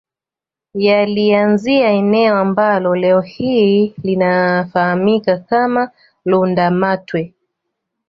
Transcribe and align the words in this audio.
Yaliianzia 0.73 1.89
eneo 1.89 2.35
ambalo 2.37 2.95
leo 2.95 3.21
hii 3.21 3.93
linafahamika 4.03 5.37
kama 5.37 5.91
Lundamatwe 6.25 7.33